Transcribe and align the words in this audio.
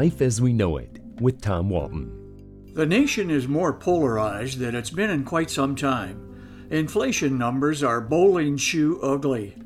Life 0.00 0.22
as 0.22 0.40
We 0.40 0.54
Know 0.54 0.78
It 0.78 0.98
with 1.20 1.42
Tom 1.42 1.68
Walton. 1.68 2.72
The 2.72 2.86
nation 2.86 3.30
is 3.30 3.46
more 3.46 3.74
polarized 3.74 4.58
than 4.58 4.74
it's 4.74 4.88
been 4.88 5.10
in 5.10 5.24
quite 5.24 5.50
some 5.50 5.76
time. 5.76 6.66
Inflation 6.70 7.36
numbers 7.36 7.82
are 7.82 8.00
bowling 8.00 8.56
shoe 8.56 8.98
ugly. 9.02 9.58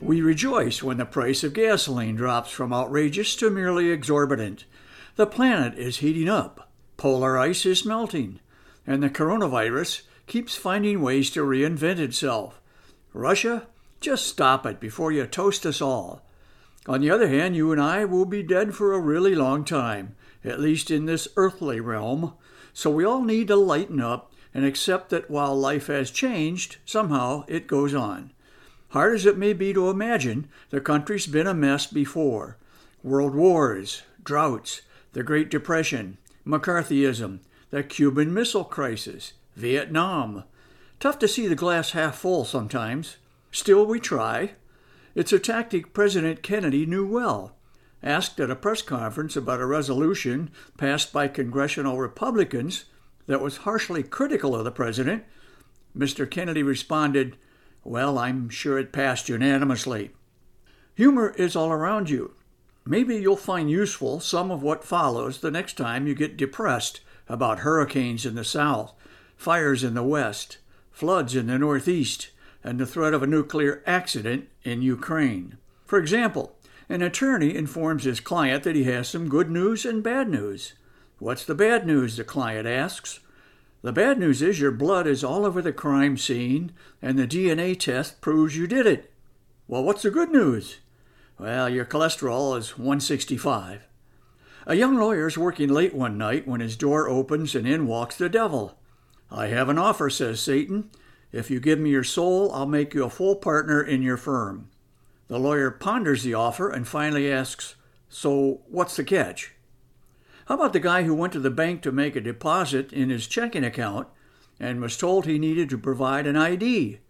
We 0.00 0.22
rejoice 0.22 0.82
when 0.82 0.96
the 0.96 1.04
price 1.04 1.44
of 1.44 1.52
gasoline 1.52 2.16
drops 2.16 2.50
from 2.50 2.72
outrageous 2.72 3.36
to 3.36 3.50
merely 3.50 3.90
exorbitant. 3.90 4.64
The 5.16 5.26
planet 5.26 5.78
is 5.78 5.98
heating 5.98 6.30
up, 6.30 6.70
polar 6.96 7.36
ice 7.36 7.66
is 7.66 7.84
melting, 7.84 8.40
and 8.86 9.02
the 9.02 9.10
coronavirus 9.10 10.00
keeps 10.26 10.56
finding 10.56 11.02
ways 11.02 11.28
to 11.32 11.44
reinvent 11.44 11.98
itself. 11.98 12.58
Russia, 13.12 13.66
just 14.00 14.26
stop 14.26 14.64
it 14.64 14.80
before 14.80 15.12
you 15.12 15.26
toast 15.26 15.66
us 15.66 15.82
all. 15.82 16.22
On 16.86 17.00
the 17.00 17.10
other 17.10 17.28
hand, 17.28 17.56
you 17.56 17.72
and 17.72 17.80
I 17.80 18.04
will 18.04 18.26
be 18.26 18.42
dead 18.42 18.74
for 18.74 18.92
a 18.92 19.00
really 19.00 19.34
long 19.34 19.64
time, 19.64 20.16
at 20.44 20.60
least 20.60 20.90
in 20.90 21.06
this 21.06 21.28
earthly 21.36 21.80
realm, 21.80 22.34
so 22.74 22.90
we 22.90 23.04
all 23.04 23.22
need 23.22 23.48
to 23.48 23.56
lighten 23.56 24.00
up 24.00 24.32
and 24.52 24.64
accept 24.64 25.10
that 25.10 25.30
while 25.30 25.56
life 25.56 25.86
has 25.86 26.10
changed, 26.10 26.76
somehow 26.84 27.44
it 27.48 27.66
goes 27.66 27.94
on. 27.94 28.32
Hard 28.90 29.14
as 29.14 29.26
it 29.26 29.38
may 29.38 29.52
be 29.52 29.72
to 29.72 29.90
imagine, 29.90 30.48
the 30.70 30.80
country's 30.80 31.26
been 31.26 31.46
a 31.46 31.54
mess 31.54 31.86
before. 31.86 32.58
World 33.02 33.34
wars, 33.34 34.02
droughts, 34.22 34.82
the 35.12 35.22
Great 35.22 35.50
Depression, 35.50 36.18
McCarthyism, 36.46 37.40
the 37.70 37.82
Cuban 37.82 38.32
Missile 38.32 38.64
Crisis, 38.64 39.32
Vietnam. 39.56 40.44
Tough 41.00 41.18
to 41.18 41.28
see 41.28 41.48
the 41.48 41.54
glass 41.54 41.90
half 41.90 42.16
full 42.16 42.44
sometimes. 42.44 43.16
Still, 43.50 43.86
we 43.86 43.98
try. 43.98 44.52
It's 45.14 45.32
a 45.32 45.38
tactic 45.38 45.92
President 45.92 46.42
Kennedy 46.42 46.86
knew 46.86 47.06
well. 47.06 47.56
Asked 48.02 48.40
at 48.40 48.50
a 48.50 48.56
press 48.56 48.82
conference 48.82 49.36
about 49.36 49.60
a 49.60 49.66
resolution 49.66 50.50
passed 50.76 51.12
by 51.12 51.28
congressional 51.28 51.98
Republicans 51.98 52.86
that 53.26 53.40
was 53.40 53.58
harshly 53.58 54.02
critical 54.02 54.54
of 54.54 54.64
the 54.64 54.70
president, 54.70 55.24
Mr. 55.96 56.28
Kennedy 56.28 56.62
responded, 56.62 57.36
Well, 57.84 58.18
I'm 58.18 58.48
sure 58.48 58.78
it 58.78 58.92
passed 58.92 59.28
unanimously. 59.28 60.10
Humor 60.96 61.34
is 61.38 61.54
all 61.56 61.70
around 61.70 62.10
you. 62.10 62.34
Maybe 62.84 63.16
you'll 63.16 63.36
find 63.36 63.70
useful 63.70 64.20
some 64.20 64.50
of 64.50 64.62
what 64.62 64.84
follows 64.84 65.40
the 65.40 65.50
next 65.50 65.76
time 65.78 66.06
you 66.06 66.14
get 66.14 66.36
depressed 66.36 67.00
about 67.28 67.60
hurricanes 67.60 68.26
in 68.26 68.34
the 68.34 68.44
south, 68.44 68.92
fires 69.36 69.82
in 69.82 69.94
the 69.94 70.02
west, 70.02 70.58
floods 70.90 71.34
in 71.34 71.46
the 71.46 71.58
northeast, 71.58 72.30
and 72.64 72.80
the 72.80 72.86
threat 72.86 73.14
of 73.14 73.22
a 73.22 73.26
nuclear 73.26 73.82
accident 73.86 74.48
in 74.62 74.82
Ukraine. 74.82 75.58
For 75.84 75.98
example, 75.98 76.56
an 76.88 77.02
attorney 77.02 77.54
informs 77.54 78.04
his 78.04 78.20
client 78.20 78.64
that 78.64 78.74
he 78.74 78.84
has 78.84 79.08
some 79.08 79.28
good 79.28 79.50
news 79.50 79.84
and 79.84 80.02
bad 80.02 80.28
news. 80.28 80.72
What's 81.18 81.44
the 81.44 81.54
bad 81.54 81.86
news? 81.86 82.16
the 82.16 82.24
client 82.24 82.66
asks. 82.66 83.20
The 83.82 83.92
bad 83.92 84.18
news 84.18 84.40
is 84.40 84.60
your 84.60 84.70
blood 84.70 85.06
is 85.06 85.22
all 85.22 85.44
over 85.44 85.60
the 85.60 85.72
crime 85.72 86.16
scene, 86.16 86.72
and 87.02 87.18
the 87.18 87.26
DNA 87.26 87.78
test 87.78 88.22
proves 88.22 88.56
you 88.56 88.66
did 88.66 88.86
it. 88.86 89.12
Well, 89.68 89.84
what's 89.84 90.02
the 90.02 90.10
good 90.10 90.30
news? 90.30 90.80
Well, 91.38 91.68
your 91.68 91.84
cholesterol 91.84 92.56
is 92.58 92.78
165. 92.78 93.86
A 94.66 94.74
young 94.74 94.96
lawyer 94.96 95.26
is 95.26 95.36
working 95.36 95.68
late 95.68 95.94
one 95.94 96.16
night 96.16 96.48
when 96.48 96.60
his 96.60 96.76
door 96.76 97.08
opens 97.08 97.54
and 97.54 97.68
in 97.68 97.86
walks 97.86 98.16
the 98.16 98.30
devil. 98.30 98.78
I 99.30 99.48
have 99.48 99.68
an 99.68 99.78
offer, 99.78 100.08
says 100.08 100.40
Satan. 100.40 100.90
If 101.34 101.50
you 101.50 101.58
give 101.58 101.80
me 101.80 101.90
your 101.90 102.04
soul, 102.04 102.52
I'll 102.52 102.64
make 102.64 102.94
you 102.94 103.02
a 103.02 103.10
full 103.10 103.34
partner 103.34 103.82
in 103.82 104.02
your 104.02 104.16
firm. 104.16 104.70
The 105.26 105.36
lawyer 105.36 105.68
ponders 105.68 106.22
the 106.22 106.34
offer 106.34 106.70
and 106.70 106.86
finally 106.86 107.30
asks, 107.30 107.74
So, 108.08 108.60
what's 108.68 108.94
the 108.94 109.02
catch? 109.02 109.50
How 110.46 110.54
about 110.54 110.72
the 110.72 110.78
guy 110.78 111.02
who 111.02 111.12
went 111.12 111.32
to 111.32 111.40
the 111.40 111.50
bank 111.50 111.82
to 111.82 111.90
make 111.90 112.14
a 112.14 112.20
deposit 112.20 112.92
in 112.92 113.10
his 113.10 113.26
checking 113.26 113.64
account 113.64 114.06
and 114.60 114.80
was 114.80 114.96
told 114.96 115.26
he 115.26 115.40
needed 115.40 115.68
to 115.70 115.76
provide 115.78 116.28
an 116.28 116.36
ID? 116.36 117.00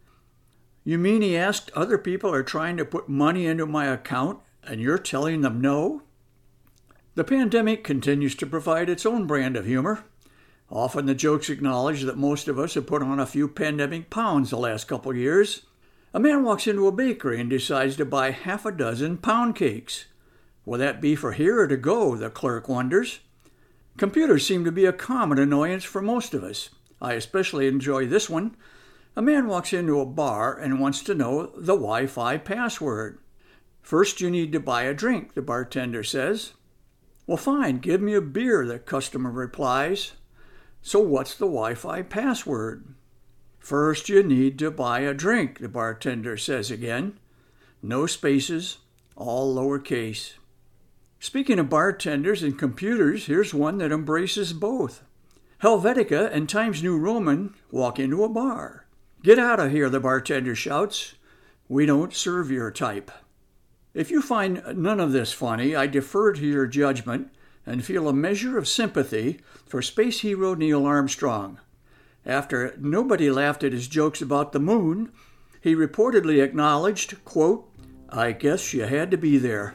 You 0.85 0.97
mean 0.97 1.21
he 1.21 1.37
asked 1.37 1.71
other 1.75 1.99
people 1.99 2.33
are 2.33 2.43
trying 2.43 2.79
to 2.79 2.87
put 2.87 3.11
money 3.11 3.45
into 3.45 3.67
my 3.67 3.85
account 3.85 4.39
and 4.63 4.81
you're 4.81 4.97
telling 4.97 5.43
them 5.43 5.61
no? 5.61 6.01
The 7.15 7.25
pandemic 7.25 7.85
continues 7.85 8.35
to 8.37 8.47
provide 8.47 8.89
its 8.89 9.05
own 9.05 9.27
brand 9.27 9.55
of 9.55 9.67
humor. 9.67 10.07
Often 10.71 11.07
the 11.07 11.15
jokes 11.15 11.51
acknowledge 11.51 12.03
that 12.03 12.17
most 12.17 12.49
of 12.49 12.59
us 12.59 12.75
have 12.75 12.87
put 12.87 13.03
on 13.03 13.21
a 13.21 13.27
few 13.27 13.49
pandemic 13.49 14.11
pounds 14.11 14.51
the 14.51 14.57
last 14.57 14.89
couple 14.89 15.15
years. 15.15 15.67
A 16.13 16.21
man 16.21 16.43
walks 16.43 16.67
into 16.67 16.87
a 16.87 16.93
bakery 16.93 17.41
and 17.41 17.51
decides 17.51 17.97
to 17.97 18.05
buy 18.05 18.31
half 18.31 18.65
a 18.65 18.73
dozen 18.73 19.19
pound 19.19 19.57
cakes. 19.57 20.07
Will 20.65 20.79
that 20.79 21.01
be 21.01 21.15
for 21.15 21.33
here 21.33 21.61
or 21.61 21.69
to 21.69 21.77
go? 21.77 22.17
The 22.17 22.31
clerk 22.31 22.69
wonders. 22.69 23.21
Computers 23.97 24.47
seem 24.47 24.65
to 24.65 24.73
be 24.73 24.87
a 24.87 24.93
common 24.93 25.39
annoyance 25.39 25.85
for 25.85 26.01
most 26.01 26.35
of 26.35 26.43
us. 26.43 26.71
I 27.01 27.13
especially 27.15 27.69
enjoy 27.69 28.07
this 28.07 28.31
one. 28.31 28.57
A 29.17 29.23
man 29.23 29.47
walks 29.47 29.73
into 29.73 30.01
a 30.01 30.07
bar 30.07 30.59
and 30.59 30.81
wants 30.81 31.03
to 31.03 31.15
know 31.15 31.53
the 31.57 31.75
Wi 31.75 32.07
Fi 32.07 32.39
password. 32.39 33.19
First, 33.83 34.21
you 34.21 34.31
need 34.31 34.51
to 34.53 34.61
buy 34.61 34.85
a 34.85 34.95
drink, 34.95 35.35
the 35.35 35.43
bartender 35.43 36.03
says. 36.03 36.55
Well, 37.27 37.37
fine, 37.37 37.79
give 37.79 38.01
me 38.01 38.15
a 38.15 38.21
beer, 38.21 38.67
the 38.67 38.79
customer 38.79 39.31
replies. 39.31 40.13
So, 40.87 41.01
what's 41.01 41.35
the 41.35 41.47
Wi 41.47 41.75
Fi 41.75 42.03
password? 42.03 42.85
First, 43.59 44.11
you 44.11 44.23
need 44.23 44.59
to 44.59 44.71
buy 44.71 45.01
a 45.01 45.15
drink, 45.15 45.61
the 45.61 45.69
bartender 45.69 46.37
says 46.37 46.71
again. 46.71 47.19
No 47.83 48.05
spaces, 48.05 48.77
all 49.17 49.57
lowercase. 49.57 50.35
Speaking 51.19 51.59
of 51.59 51.71
bartenders 51.71 52.43
and 52.43 52.59
computers, 52.59 53.25
here's 53.25 53.55
one 53.55 53.79
that 53.79 53.93
embraces 53.93 54.53
both. 54.53 55.03
Helvetica 55.63 56.31
and 56.31 56.51
Times 56.51 56.83
New 56.83 56.99
Roman 56.99 57.55
walk 57.71 57.99
into 57.99 58.23
a 58.23 58.29
bar. 58.29 58.85
Get 59.23 59.39
out 59.39 59.61
of 59.61 59.71
here, 59.71 59.89
the 59.89 60.01
bartender 60.01 60.55
shouts. 60.55 61.15
We 61.67 61.87
don't 61.87 62.13
serve 62.13 62.51
your 62.51 62.71
type. 62.71 63.11
If 63.95 64.11
you 64.11 64.21
find 64.21 64.63
none 64.77 65.01
of 65.01 65.13
this 65.13 65.33
funny, 65.33 65.75
I 65.75 65.87
defer 65.87 66.35
to 66.35 66.47
your 66.47 66.67
judgment 66.67 67.31
and 67.67 67.85
feel 67.85 68.09
a 68.09 68.13
measure 68.13 68.59
of 68.59 68.69
sympathy 68.69 69.41
for 69.67 69.83
space 69.83 70.21
hero 70.21 70.55
Neil 70.55 70.87
Armstrong. 70.87 71.59
After 72.27 72.75
nobody 72.79 73.31
laughed 73.31 73.65
at 73.65 73.73
his 73.73 73.89
jokes 73.89 74.23
about 74.23 74.53
the 74.53 74.61
moon, 74.61 75.13
he 75.61 75.75
reportedly 75.75 76.43
acknowledged, 76.43 77.25
quote, 77.25 77.69
I 78.09 78.33
guess 78.33 78.73
you 78.73 78.83
had 78.83 79.11
to 79.11 79.17
be 79.17 79.39
there. 79.39 79.75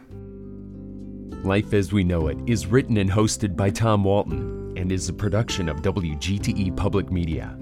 Life 1.44 1.74
as 1.74 1.92
We 1.92 2.04
Know 2.04 2.28
It 2.28 2.38
is 2.48 2.68
written 2.68 2.98
and 2.98 3.10
hosted 3.10 3.56
by 3.56 3.70
Tom 3.70 4.04
Walton 4.04 4.74
and 4.78 4.92
is 4.92 5.10
a 5.10 5.14
production 5.14 5.70
of 5.70 5.82
WGTE 5.82 6.76
Public 6.76 7.12
Media. 7.12 7.58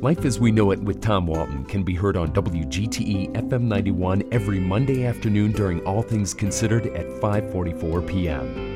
Life 0.00 0.24
as 0.24 0.38
We 0.38 0.52
Know 0.52 0.70
It 0.72 0.80
with 0.80 1.00
Tom 1.00 1.26
Walton 1.26 1.64
can 1.64 1.82
be 1.82 1.94
heard 1.94 2.16
on 2.16 2.32
WGTE 2.32 3.32
FM 3.32 3.62
91 3.62 4.24
every 4.32 4.60
Monday 4.60 5.06
afternoon 5.06 5.52
during 5.52 5.80
All 5.86 6.02
Things 6.02 6.34
Considered 6.34 6.86
at 6.88 7.06
5:44 7.06 8.06
p.m. 8.06 8.75